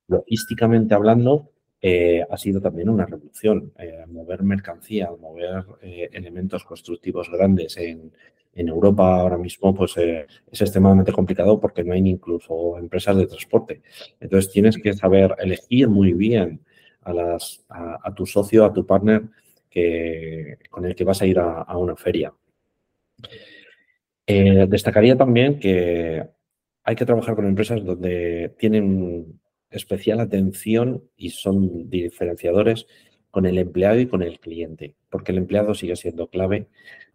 Logísticamente 0.07 0.93
hablando, 0.93 1.51
eh, 1.81 2.23
ha 2.29 2.37
sido 2.37 2.59
también 2.59 2.89
una 2.89 3.05
revolución. 3.05 3.71
Eh, 3.77 4.05
mover 4.07 4.43
mercancía, 4.43 5.09
mover 5.19 5.63
elementos 5.81 6.63
constructivos 6.63 7.29
grandes 7.31 7.77
en, 7.77 8.11
Europa 8.53 9.21
ahora 9.21 9.37
mismo 9.37 9.73
pues, 9.73 9.95
es 9.95 10.61
extremadamente 10.61 11.13
complicado 11.13 11.57
porque 11.57 11.85
no 11.85 11.93
hay 11.93 12.05
incluso 12.05 12.77
empresas 12.77 13.15
de 13.15 13.27
transporte. 13.27 13.81
Entonces 14.19 14.51
tienes 14.51 14.77
que 14.77 14.93
saber 14.93 15.33
elegir 15.39 15.87
muy 15.87 16.11
bien 16.11 16.59
a, 17.03 17.13
las, 17.13 17.63
a, 17.69 18.13
tu 18.13 18.25
socio, 18.25 18.65
a 18.65 18.73
tu 18.73 18.85
partner 18.85 19.23
que, 19.69 20.57
con 20.69 20.85
el 20.85 20.95
que 20.95 21.05
vas 21.05 21.21
a 21.21 21.25
ir 21.27 21.39
a, 21.39 21.61
a 21.61 21.77
una 21.77 21.95
feria. 21.95 22.33
Destacaría 24.25 25.17
también 25.17 25.59
que 25.59 26.23
hay 26.83 26.95
que 26.95 27.05
trabajar 27.05 27.35
con 27.35 27.45
empresas 27.45 27.83
donde 27.83 28.55
tienen 28.57 29.39
especial 29.69 30.19
atención 30.19 31.03
y 31.15 31.29
son 31.29 31.89
diferenciadores 31.89 32.87
con 33.29 33.45
el 33.45 33.57
empleado 33.57 33.99
y 33.99 34.07
con 34.07 34.21
el 34.21 34.39
cliente, 34.39 34.95
porque 35.09 35.31
el 35.31 35.37
empleado 35.37 35.73
sigue 35.73 35.95
siendo 35.95 36.27
clave 36.27 36.67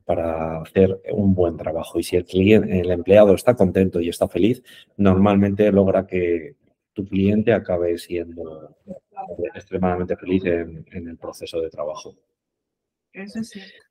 para 0.04 0.62
hacer 0.62 1.00
un 1.12 1.34
buen 1.34 1.56
trabajo. 1.56 1.98
Y 1.98 2.04
si 2.04 2.16
el, 2.16 2.90
empleado 2.90 3.34
está 3.34 3.54
contento 3.54 4.00
y 4.00 4.08
está 4.08 4.26
feliz, 4.28 4.62
normalmente 4.96 5.70
logra 5.70 6.06
que 6.06 6.56
tu 6.94 7.04
cliente 7.04 7.52
acabe 7.52 7.98
siendo 7.98 8.76
extremadamente 9.54 10.16
feliz 10.16 10.44
en, 10.46 10.86
el 10.90 11.18
proceso 11.18 11.60
de 11.60 11.68
trabajo. 11.68 12.16
Eso 13.12 13.40
es 13.40 13.50
cierto. 13.50 13.85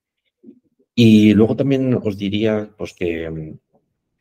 Y 0.95 1.33
luego 1.33 1.55
también 1.55 1.93
os 2.01 2.17
diría 2.17 2.69
pues, 2.77 2.93
que 2.93 3.55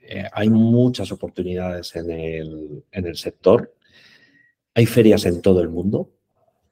eh, 0.01 0.25
hay 0.33 0.51
muchas 0.51 1.13
oportunidades 1.13 1.95
en 1.97 2.11
el, 2.11 2.85
en 2.91 3.07
el 3.07 3.17
sector 3.17 3.73
hay 4.75 4.87
ferias 4.87 5.25
en 5.25 5.41
todo 5.41 5.61
el 5.61 5.69
mundo. 5.69 6.11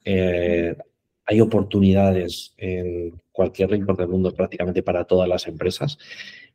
Eh, 0.04 0.76
hay 1.24 1.40
oportunidades 1.40 2.52
en 2.58 3.20
cualquier 3.30 3.70
rincón 3.70 3.96
del 3.96 4.08
mundo 4.08 4.34
prácticamente 4.34 4.82
para 4.82 5.04
todas 5.04 5.28
las 5.28 5.46
empresas. 5.46 5.98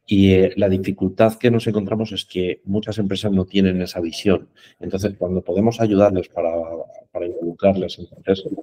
Y 0.05 0.33
eh, 0.33 0.53
la 0.57 0.69
dificultad 0.69 1.35
que 1.35 1.49
nos 1.49 1.67
encontramos 1.67 2.11
es 2.11 2.25
que 2.25 2.61
muchas 2.65 2.97
empresas 2.97 3.31
no 3.31 3.45
tienen 3.45 3.81
esa 3.81 4.01
visión. 4.01 4.49
Entonces, 4.79 5.15
cuando 5.17 5.41
podemos 5.41 5.79
ayudarles 5.79 6.27
para, 6.29 6.51
involucrarles 7.25 7.97
en 7.97 8.07
procesos 8.07 8.53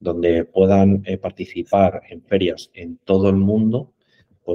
donde 0.00 0.44
puedan 0.44 1.02
eh, 1.06 1.18
participar 1.18 2.02
en 2.10 2.22
ferias 2.22 2.70
en 2.74 2.98
todo 3.04 3.28
el 3.28 3.36
mundo, 3.36 3.92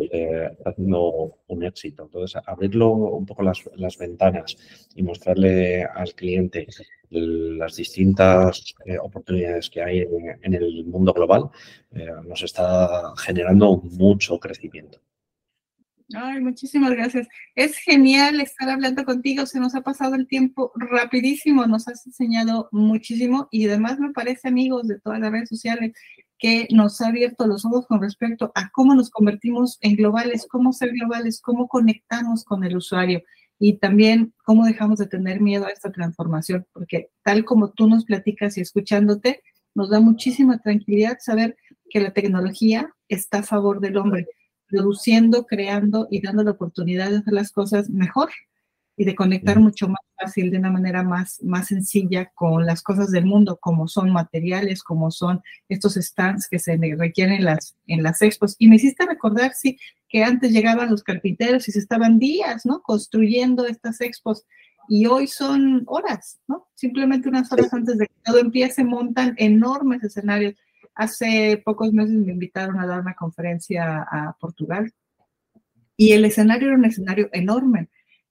está 0.04 0.70
haciendo 0.70 1.39
un 1.48 1.63
éxito. 1.63 2.04
Entonces, 2.04 2.42
abrirlo 2.46 2.89
un 2.89 3.25
poco 3.25 3.44
las, 3.44 3.63
las 3.75 3.98
ventanas 3.98 4.58
y 4.96 5.04
mostrarle 5.04 5.84
al 5.84 6.13
cliente 6.13 6.68
las 7.10 7.75
distintas 7.75 8.75
eh, 8.86 8.98
oportunidades 9.00 9.70
que 9.70 9.82
hay 9.82 10.06
en, 10.42 10.54
el 10.54 10.86
mundo 10.86 11.13
global, 11.13 11.50
eh, 11.92 12.08
nos 12.27 12.44
está 12.44 13.13
generando 13.18 13.77
mucho 13.77 14.39
crecimiento. 14.39 15.00
Ay, 16.13 16.39
muchísimas 16.39 16.92
gracias. 16.92 17.27
Es 17.54 17.77
genial 17.77 18.39
estar 18.39 18.70
hablando 18.70 19.04
contigo. 19.04 19.46
Se 19.46 19.60
nos 19.60 19.75
ha 19.75 19.82
pasado 19.82 20.16
el 20.16 20.25
tiempo 20.25 20.72
rapidísimo. 20.75 21.66
Nos 21.68 21.88
has 21.89 22.06
enseñado 22.08 22.70
muchísimo 22.72 23.50
y 23.51 23.68
además 23.68 24.00
me 24.00 24.13
parece, 24.13 24.48
amigos 24.48 24.88
de 24.88 25.00
todas 25.01 25.20
las 25.20 25.32
redes 25.32 25.50
sociales, 25.50 25.94
que 26.39 26.67
nos 26.72 27.01
ha 27.01 27.08
abierto 27.08 27.48
los 27.48 27.65
ojos 27.65 27.88
con 27.88 28.01
respecto 28.01 28.51
a 28.56 28.70
cómo 28.70 28.96
nos 28.96 29.10
convertimos 29.10 29.77
en 29.82 29.96
globales, 29.96 30.48
cómo 30.50 30.74
ser 30.74 30.91
globales, 30.91 31.41
cómo 31.41 31.67
conectamos 31.67 32.44
con 32.44 32.63
el 32.63 32.77
usuario 32.77 33.22
y 33.60 33.77
también 33.79 34.34
cómo 34.46 34.65
dejamos 34.65 35.00
de 35.00 35.08
tener 35.08 35.41
miedo 35.41 35.65
a 35.65 35.70
esta 35.70 35.91
transformación, 35.91 36.65
porque 36.74 37.10
tal 37.24 37.44
como 37.44 37.72
tú 37.72 37.88
nos 37.88 38.06
platicas 38.06 38.58
y 38.58 38.62
escuchándote, 38.62 39.41
nos 39.74 39.89
da 39.89 40.00
muchísima 40.00 40.60
tranquilidad 40.60 41.17
saber 41.20 41.58
que 41.89 42.00
la 42.00 42.12
tecnología 42.12 42.89
está 43.08 43.39
a 43.39 43.44
favor 43.44 43.79
del 43.79 43.98
hombre, 43.98 44.27
produciendo, 44.67 45.46
creando 45.46 46.08
y 46.12 46.22
dando 46.22 46.44
la 46.44 46.51
oportunidad 46.51 47.10
de 47.10 47.17
hacer 47.17 47.34
las 47.34 47.51
cosas 47.51 47.89
mejor. 47.89 48.29
Y 49.00 49.06
de 49.06 49.16
conectar 49.16 49.60
mucho 49.60 49.88
más 49.88 50.01
fácil, 50.20 50.50
de 50.50 50.58
una 50.58 50.72
manera 50.72 51.04
más, 51.04 51.42
más 51.44 51.68
sencilla 51.68 52.32
con 52.34 52.66
las 52.66 52.82
cosas 52.82 53.12
del 53.12 53.27
mundo, 53.27 53.58
como 53.62 53.88
son 53.88 54.10
materiales, 54.12 54.82
como 54.82 55.12
son 55.12 55.42
estos 55.70 55.94
stands 55.94 56.48
que 56.50 56.58
se 56.58 56.75
requieren 56.98 57.36
en 57.36 57.46
las, 57.46 57.75
en 57.86 58.01
las 58.01 58.24
expos. 58.24 58.56
Y 58.58 58.68
me 58.68 58.77
hiciste 58.77 59.06
recordar, 59.06 59.54
sí, 59.54 59.77
que 60.10 60.24
antes 60.24 60.51
llegaban 60.51 60.89
los 60.89 61.04
carpinteros 61.04 61.70
y 61.70 61.72
se 61.72 61.80
estaban 61.80 62.18
días, 62.18 62.66
¿no? 62.66 62.82
Construyendo 62.82 63.68
estas 63.68 64.01
expos. 64.01 64.46
Y 64.89 65.06
hoy 65.06 65.27
son 65.27 65.84
horas, 65.86 66.39
¿no? 66.48 66.68
Simplemente 66.74 67.30
unas 67.30 67.51
horas 67.51 67.72
antes 67.74 68.00
de 68.00 68.08
que 68.08 68.16
todo 68.25 68.39
empiece, 68.39 68.84
montan 68.84 69.36
enormes 69.38 70.04
escenarios. 70.04 70.56
Hace 70.96 71.62
pocos 71.63 71.94
meses 71.94 72.16
me 72.16 72.32
invitaron 72.32 72.80
a 72.80 72.88
dar 72.88 73.01
una 73.01 73.13
conferencia 73.13 74.08
a 74.10 74.36
Portugal 74.39 74.92
y 75.96 76.13
el 76.13 76.25
escenario 76.25 76.70
era 76.70 76.77
un 76.77 76.86
escenario 76.86 77.30
enorme 77.32 77.89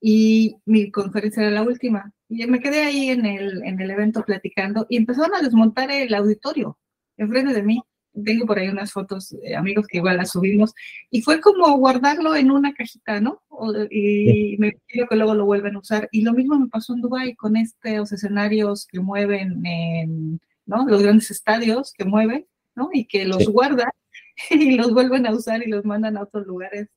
y 0.09 0.57
mi 0.67 0.93
conferencia 0.93 1.43
era 1.43 1.51
la 1.51 1.63
última. 1.65 2.13
Y 2.29 2.47
me 2.47 2.61
quedé 2.61 2.83
ahí 2.83 3.09
en 3.11 3.27
el, 3.27 3.65
en 3.65 3.81
el 3.81 3.91
evento 3.91 4.23
platicando 4.25 4.87
y 4.89 4.99
empezaron 4.99 5.35
a 5.35 5.43
desmontar 5.43 5.91
el 5.91 6.15
auditorio 6.15 6.79
enfrente 7.17 7.53
de 7.53 7.65
mí. 7.65 7.83
Tengo 8.25 8.47
por 8.47 8.61
ahí 8.61 8.69
unas 8.69 8.93
fotos, 8.93 9.35
amigos, 9.59 9.89
que 9.89 9.97
igual 9.97 10.19
las 10.19 10.31
subimos. 10.31 10.75
Y 11.11 11.23
fue 11.23 11.41
como 11.41 11.77
guardarlo 11.79 12.37
en 12.37 12.53
una 12.53 12.73
cajita, 12.73 13.21
¿no? 13.21 13.43
y 13.91 14.57
me 14.61 14.79
pido 14.87 15.09
que 15.09 15.17
luego 15.17 15.35
lo 15.35 15.45
vuelven 15.45 15.75
a 15.75 15.81
usar. 15.81 16.09
Y 16.13 16.23
lo 16.23 16.35
mismo 16.35 16.57
me 16.57 16.69
pasó 16.69 16.95
en 16.95 17.01
Dubai 17.01 17.35
con 17.35 17.57
estos 17.57 18.13
escenarios 18.13 18.87
que 18.87 19.01
mueven 19.01 19.67
en, 19.67 20.41
¿no? 20.67 20.87
Los 20.87 21.03
grandes 21.03 21.33
estadios 21.33 21.93
que 21.93 22.05
mueven, 22.05 22.47
¿no? 22.77 22.91
Y 22.93 23.07
que 23.07 23.25
los 23.25 23.49
guardan 23.49 23.91
y 24.51 24.77
los 24.77 24.93
vuelven 24.93 25.27
a 25.27 25.33
usar 25.33 25.67
y 25.67 25.69
los 25.69 25.85
mandan 25.85 26.17
a 26.17 26.23
otros 26.23 26.47
lugares 26.47 26.91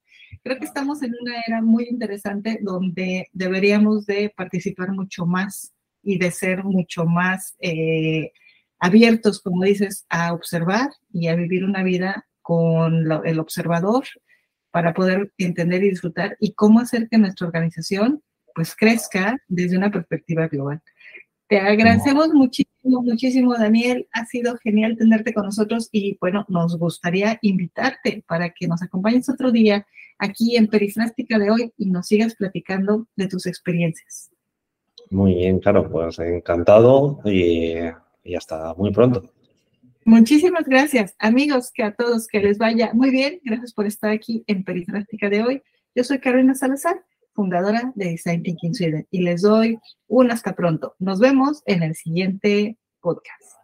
Creo 0.43 0.57
que 0.57 0.65
estamos 0.65 1.01
en 1.03 1.13
una 1.21 1.41
era 1.45 1.61
muy 1.61 1.85
interesante 1.89 2.59
donde 2.61 3.29
deberíamos 3.33 4.05
de 4.05 4.33
participar 4.35 4.91
mucho 4.91 5.25
más 5.25 5.73
y 6.01 6.17
de 6.17 6.31
ser 6.31 6.63
mucho 6.63 7.05
más 7.05 7.55
eh, 7.59 8.31
abiertos, 8.79 9.41
como 9.41 9.63
dices, 9.63 10.05
a 10.09 10.33
observar 10.33 10.89
y 11.11 11.27
a 11.27 11.35
vivir 11.35 11.63
una 11.63 11.83
vida 11.83 12.25
con 12.41 13.05
el 13.25 13.39
observador 13.39 14.05
para 14.71 14.93
poder 14.93 15.31
entender 15.37 15.83
y 15.83 15.89
disfrutar 15.89 16.37
y 16.39 16.53
cómo 16.53 16.79
hacer 16.79 17.07
que 17.09 17.17
nuestra 17.17 17.47
organización 17.47 18.23
pues 18.55 18.75
crezca 18.75 19.37
desde 19.47 19.77
una 19.77 19.91
perspectiva 19.91 20.47
global. 20.47 20.81
Te 21.47 21.59
agradecemos 21.59 22.29
muchísimo, 22.29 22.68
muchísimo, 22.83 23.53
Daniel. 23.55 24.07
Ha 24.13 24.25
sido 24.25 24.57
genial 24.57 24.97
tenerte 24.97 25.33
con 25.33 25.45
nosotros 25.45 25.89
y 25.91 26.17
bueno, 26.19 26.45
nos 26.49 26.77
gustaría 26.77 27.37
invitarte 27.41 28.23
para 28.27 28.49
que 28.51 28.67
nos 28.67 28.81
acompañes 28.81 29.29
otro 29.29 29.51
día 29.51 29.85
aquí 30.17 30.55
en 30.55 30.67
Perifrástica 30.67 31.37
de 31.39 31.51
hoy 31.51 31.73
y 31.77 31.89
nos 31.89 32.07
sigas 32.07 32.35
platicando 32.35 33.07
de 33.15 33.27
tus 33.27 33.45
experiencias. 33.45 34.31
Muy 35.09 35.35
bien, 35.35 35.59
claro, 35.59 35.89
pues 35.89 36.19
encantado 36.19 37.19
y, 37.25 37.73
y 38.23 38.35
hasta 38.35 38.73
muy 38.75 38.91
pronto. 38.91 39.31
Muchísimas 40.05 40.65
gracias, 40.65 41.15
amigos, 41.19 41.71
que 41.73 41.83
a 41.83 41.93
todos 41.93 42.27
que 42.27 42.39
les 42.39 42.57
vaya 42.57 42.91
muy 42.93 43.11
bien. 43.11 43.39
Gracias 43.43 43.73
por 43.73 43.85
estar 43.85 44.11
aquí 44.11 44.43
en 44.47 44.63
Perifrástica 44.63 45.29
de 45.29 45.43
hoy. 45.43 45.63
Yo 45.95 46.03
soy 46.03 46.19
Carolina 46.19 46.55
Salazar 46.55 47.03
fundadora 47.39 47.93
de 47.95 48.09
Design 48.09 48.43
Thinking 48.43 48.75
Sweden. 48.75 49.07
Y 49.11 49.21
les 49.21 49.43
doy 49.43 49.79
un 50.07 50.29
hasta 50.29 50.53
pronto. 50.53 50.95
Nos 50.99 51.21
vemos 51.21 51.63
en 51.67 51.83
el 51.83 51.95
siguiente 51.95 52.77
podcast. 52.99 53.55